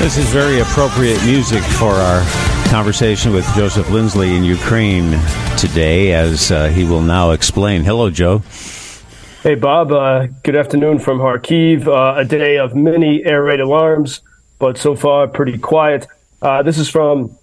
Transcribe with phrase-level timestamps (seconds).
[0.00, 2.24] This is very appropriate music for our
[2.70, 5.20] conversation with Joseph Lindsley in Ukraine
[5.58, 7.84] today, as uh, he will now explain.
[7.84, 8.38] Hello, Joe.
[9.42, 9.92] Hey, Bob.
[9.92, 11.86] Uh, good afternoon from Kharkiv.
[11.86, 14.22] Uh, a day of many air raid alarms,
[14.58, 16.06] but so far pretty quiet.
[16.40, 17.36] Uh, this is from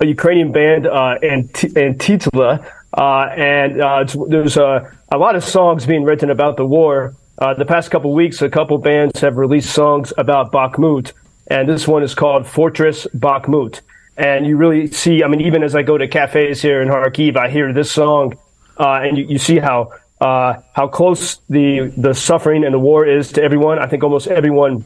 [0.00, 6.30] a Ukrainian band, uh, Ant- Antytila, uh, and there's a, lot of songs being written
[6.30, 7.14] about the war.
[7.36, 11.12] The past couple weeks, a couple bands have released songs about Bakhmut
[11.48, 13.80] and this one is called Fortress Bakhmut.
[14.16, 17.36] And you really see, I mean, even as I go to cafes here in Kharkiv,
[17.36, 18.36] I hear this song,
[18.78, 23.06] uh, and you, you, see how uh, how close the the suffering and the war
[23.06, 23.78] is to everyone.
[23.78, 24.84] I think almost everyone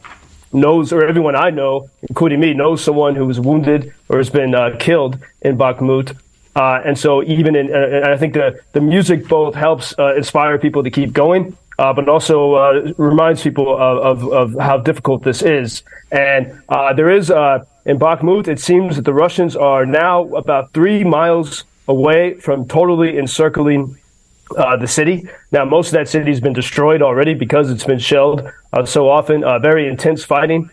[0.53, 4.55] knows, or everyone I know, including me, knows someone who was wounded or has been
[4.55, 6.17] uh, killed in Bakhmut.
[6.55, 10.59] Uh, and so, even in, and I think the the music both helps uh, inspire
[10.59, 15.25] people to keep going, uh, but also uh, reminds people of, of, of, how difficult
[15.25, 15.83] this is.
[16.13, 20.73] And uh, there is, uh, in Bakhmut, it seems that the Russians are now about
[20.73, 23.99] three miles away from totally encircling
[24.57, 25.29] uh, the city.
[25.51, 29.09] Now, most of that city has been destroyed already because it's been shelled uh, so
[29.09, 29.41] often.
[29.61, 30.71] very intense fighting.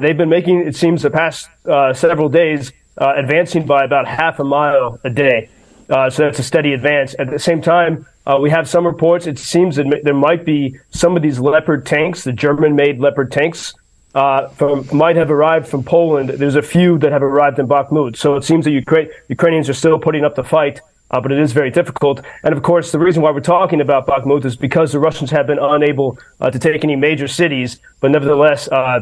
[0.00, 1.48] they've been making, it seems, the past
[1.94, 5.48] several days, advancing by about half a mile a day.
[5.88, 7.14] So that's a steady advance.
[7.18, 9.26] At the same time, uh, we have some reports.
[9.26, 13.74] It seems that there might be some of these Leopard tanks, the German-made Leopard tanks,
[14.14, 16.30] uh, from might have arrived from Poland.
[16.30, 18.16] There's a few that have arrived in Bakhmut.
[18.16, 21.38] So it seems that Ukra- Ukrainians are still putting up the fight, uh, but it
[21.38, 22.22] is very difficult.
[22.44, 25.46] And of course, the reason why we're talking about Bakhmut is because the Russians have
[25.46, 27.80] been unable uh, to take any major cities.
[28.00, 29.00] But nevertheless, uh,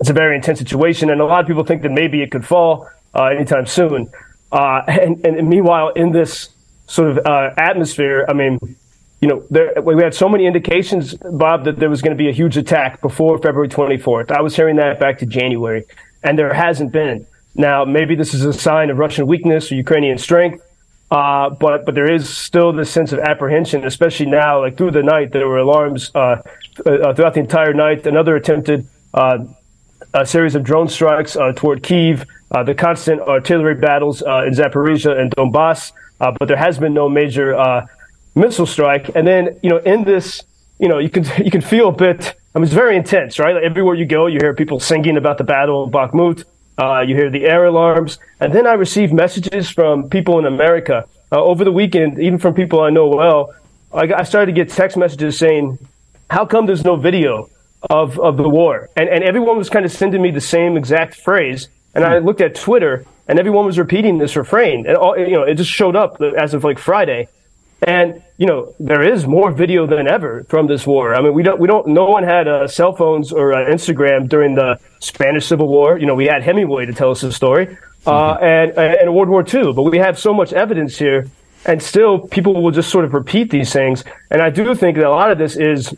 [0.00, 2.46] it's a very intense situation, and a lot of people think that maybe it could
[2.46, 4.10] fall uh, anytime soon.
[4.52, 6.50] And, and meanwhile, in this
[6.90, 8.26] sort of uh, atmosphere.
[8.28, 8.58] I mean,
[9.20, 12.28] you know, there, we had so many indications, Bob, that there was going to be
[12.28, 14.30] a huge attack before February 24th.
[14.30, 15.84] I was hearing that back to January,
[16.22, 17.26] and there hasn't been.
[17.54, 20.64] Now, maybe this is a sign of Russian weakness or Ukrainian strength,
[21.10, 24.60] uh, but but there is still this sense of apprehension, especially now.
[24.60, 26.18] Like through the night, there were alarms uh,
[26.86, 28.06] uh, throughout the entire night.
[28.06, 29.38] Another attempted uh,
[30.14, 35.18] a series of drone strikes uh, toward Kiev, uh, the constant artillery battles in Zaporizhia
[35.18, 37.86] and Donbass uh, but there has been no major uh,
[38.34, 39.10] missile strike.
[39.14, 40.42] And then, you know, in this,
[40.78, 42.34] you know, you can you can feel a bit.
[42.54, 43.54] I mean, it's very intense, right?
[43.54, 46.44] Like everywhere you go, you hear people singing about the battle of Bakhmut.
[46.78, 51.06] Uh, you hear the air alarms, and then I received messages from people in America
[51.30, 53.54] uh, over the weekend, even from people I know well.
[53.92, 55.78] I, I started to get text messages saying,
[56.30, 57.50] "How come there's no video
[57.88, 61.14] of of the war?" And and everyone was kind of sending me the same exact
[61.14, 61.68] phrase.
[61.94, 64.86] And I looked at Twitter, and everyone was repeating this refrain.
[64.86, 67.28] And all, you know, it just showed up as of like Friday.
[67.82, 71.14] And you know, there is more video than ever from this war.
[71.14, 71.86] I mean, we don't, we don't.
[71.88, 75.98] No one had uh, cell phones or uh, Instagram during the Spanish Civil War.
[75.98, 77.76] You know, we had Hemingway to tell us the story,
[78.06, 78.44] uh, mm-hmm.
[78.44, 79.72] and and World War II.
[79.72, 81.28] But we have so much evidence here,
[81.64, 84.04] and still people will just sort of repeat these things.
[84.30, 85.94] And I do think that a lot of this is,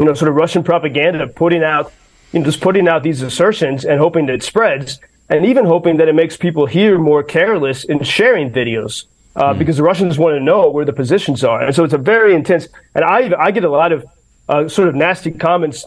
[0.00, 1.92] you know, sort of Russian propaganda putting out,
[2.32, 5.98] you know, just putting out these assertions and hoping that it spreads and even hoping
[5.98, 9.04] that it makes people here more careless in sharing videos.
[9.36, 9.58] Uh, mm.
[9.58, 12.34] Because the Russians want to know where the positions are, and so it's a very
[12.34, 12.66] intense.
[12.96, 14.04] And I I get a lot of
[14.48, 15.86] uh, sort of nasty comments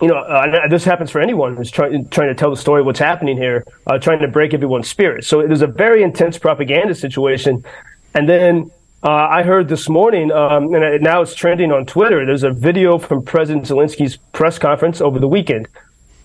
[0.00, 2.86] you know, uh, this happens for anyone who's trying trying to tell the story of
[2.86, 5.24] what's happening here, uh, trying to break everyone's spirit.
[5.24, 7.64] So it is a very intense propaganda situation.
[8.14, 8.70] And then
[9.02, 12.26] uh, I heard this morning, um, and now it's trending on Twitter.
[12.26, 15.68] There's a video from President Zelensky's press conference over the weekend,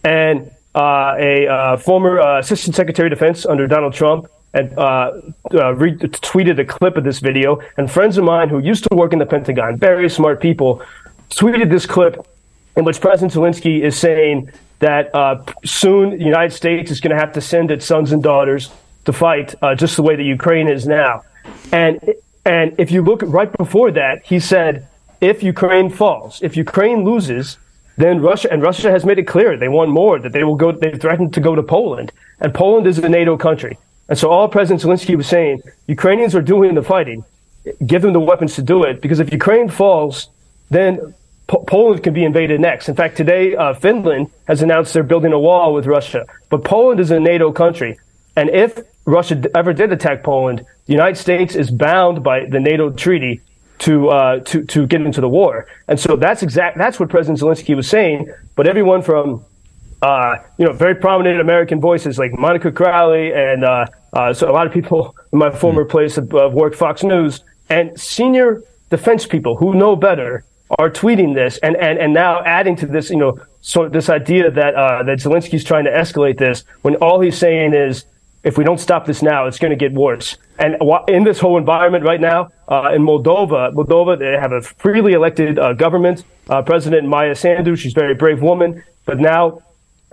[0.04, 4.82] and uh, a uh, former uh, Assistant Secretary of Defense under Donald Trump and uh,
[4.82, 7.62] uh, tweeted a clip of this video.
[7.78, 10.82] And friends of mine who used to work in the Pentagon, very smart people,
[11.30, 12.28] tweeted this clip
[12.76, 15.12] in which President Zelensky is saying that
[15.64, 18.70] soon the United States is going to have to send its sons and daughters
[19.06, 21.22] to fight just the way that Ukraine is now.
[21.72, 22.00] And
[22.46, 24.88] and if you look right before that, he said,
[25.20, 27.58] if Ukraine falls, if Ukraine loses,
[27.98, 30.72] then Russia and Russia has made it clear they want more, that they will go,
[30.72, 32.12] they threatened to go to Poland.
[32.40, 33.78] And Poland is a NATO country.
[34.10, 37.24] And so all President Zelensky was saying, Ukrainians are doing the fighting.
[37.86, 39.02] Give them the weapons to do it.
[39.02, 40.30] Because if Ukraine falls,
[40.70, 41.16] then
[41.48, 42.90] po- Poland can be invaded next.
[42.90, 46.26] In fact, today, uh, Finland has announced they're building a wall with Russia.
[46.50, 47.98] But Poland is a NATO country.
[48.36, 52.90] And if Russia ever did attack Poland, the United States is bound by the NATO
[52.92, 53.42] treaty
[53.80, 55.68] to uh, to to get into the war.
[55.88, 58.32] And so that's exact that's what President Zelensky was saying.
[58.56, 59.44] But everyone from
[60.02, 64.54] uh, you know very prominent American voices like Monica Crowley and uh, uh so a
[64.54, 65.92] lot of people in my former hmm.
[65.92, 70.46] place of, of work, Fox News, and senior defense people who know better
[70.80, 74.10] are tweeting this and, and, and now adding to this, you know, sort of this
[74.10, 78.06] idea that uh, that Zelensky's trying to escalate this when all he's saying is
[78.46, 80.38] if we don't stop this now, it's going to get worse.
[80.60, 80.78] And
[81.10, 85.58] in this whole environment right now, uh, in Moldova, Moldova, they have a freely elected
[85.58, 87.76] uh, government, uh, President Maia Sandu.
[87.76, 89.64] She's a very brave woman, but now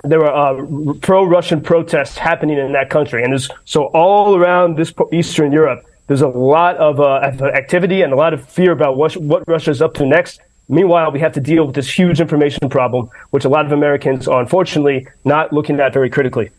[0.03, 4.93] there are uh, pro-Russian protests happening in that country, and there's so all around this
[5.13, 7.21] Eastern Europe, there's a lot of uh,
[7.55, 10.41] activity and a lot of fear about what, what Russia's up to next.
[10.69, 14.27] Meanwhile, we have to deal with this huge information problem, which a lot of Americans
[14.27, 16.51] are unfortunately not looking at very critically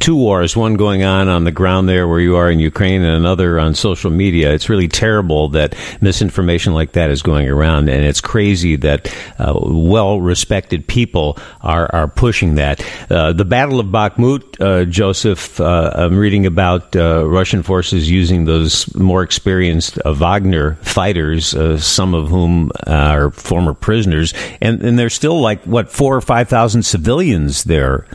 [0.00, 3.16] two wars, one going on on the ground there where you are in Ukraine and
[3.16, 4.52] another on social media.
[4.52, 9.54] It's really terrible that misinformation like that is going around, and it's crazy that uh,
[9.56, 12.84] well respected people are, are pushing that.
[13.10, 18.44] Uh, the Battle of Bakhmut, uh, Joseph, uh, I'm reading about uh, Russian forces using
[18.44, 25.14] those more experienced uh, Wagner fighters, some of whom are former prisoners, and, and there's
[25.14, 28.06] still like, what, four or 5,000 civilians there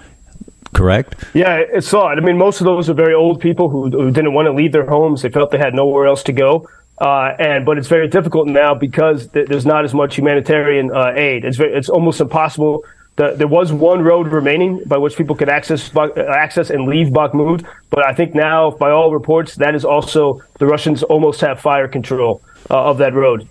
[0.74, 1.16] correct?
[1.34, 4.34] Yeah, it's saw I mean, most of those are very old people who, who didn't
[4.34, 5.22] want to leave their homes.
[5.22, 6.68] They felt they had nowhere else to go.
[7.00, 11.12] Uh, and but it's very difficult now because th- there's not as much humanitarian uh,
[11.16, 11.44] aid.
[11.46, 12.86] It's very, it's almost impossible.
[13.16, 17.08] The, there was one road remaining by which people could access uh, access and leave
[17.08, 21.60] Bakhmut, but I think now, by all reports, that is also the Russians almost have
[21.60, 23.48] fire control uh, of that road.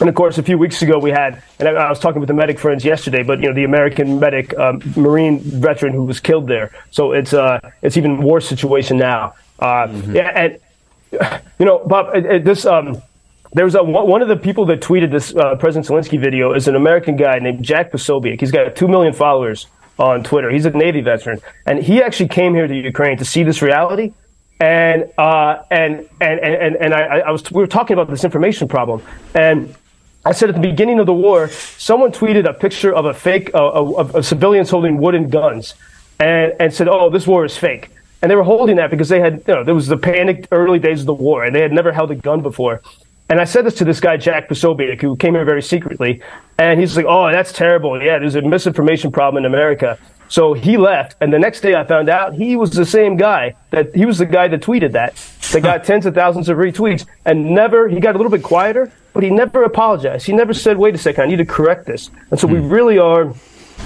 [0.00, 2.34] And of course, a few weeks ago we had, and I, was talking with the
[2.34, 6.48] medic friends yesterday, but you know the American medic, um, Marine veteran who was killed
[6.48, 6.72] there.
[6.90, 9.34] So it's uh, it's even worse situation now.
[9.58, 10.16] Uh, mm-hmm.
[10.16, 10.58] Yeah, and
[11.58, 13.00] you know, Bob, it, it, this um,
[13.52, 16.66] there was a, one of the people that tweeted this uh, President Zelensky video is
[16.66, 18.40] an American guy named Jack Posobiec.
[18.40, 19.68] He's got two million followers
[19.98, 20.50] on Twitter.
[20.50, 24.12] He's a Navy veteran, and he actually came here to Ukraine to see this reality.
[24.60, 28.66] And uh, and and and and I, I was we were talking about this information
[28.66, 29.02] problem,
[29.34, 29.74] and
[30.26, 33.50] I said at the beginning of the war, someone tweeted a picture of a fake
[33.52, 35.74] uh, of, of, civilians holding wooden guns,
[36.18, 37.90] and and said, "Oh, this war is fake."
[38.22, 40.78] And they were holding that because they had, you know, there was the panicked early
[40.78, 42.80] days of the war, and they had never held a gun before.
[43.28, 46.22] And I said this to this guy Jack Posobiec, who came here very secretly,
[46.58, 48.02] and he's like, "Oh, that's terrible.
[48.02, 49.98] Yeah, there's a misinformation problem in America."
[50.28, 53.54] So he left, and the next day I found out he was the same guy
[53.70, 55.14] that he was the guy that tweeted that,
[55.52, 58.90] that got tens of thousands of retweets, and never he got a little bit quieter,
[59.12, 60.26] but he never apologized.
[60.26, 62.68] He never said, "Wait a second, I need to correct this." And so we hmm.
[62.68, 63.34] really are.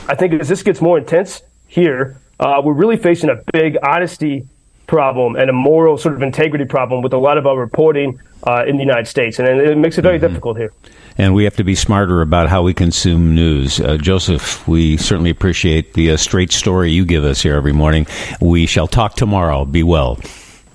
[0.09, 4.47] I think as this gets more intense here, uh, we're really facing a big honesty
[4.89, 8.65] problem and a moral sort of integrity problem with a lot of our reporting uh,
[8.67, 10.27] in the United States, and it makes it very mm-hmm.
[10.27, 10.73] difficult here
[11.19, 13.81] and we have to be smarter about how we consume news.
[13.81, 18.07] Uh, Joseph, we certainly appreciate the uh, straight story you give us here every morning.
[18.41, 19.65] We shall talk tomorrow.
[19.65, 20.15] Be well.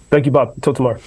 [0.09, 0.51] Thank you, Bob.
[0.55, 0.99] Until tomorrow.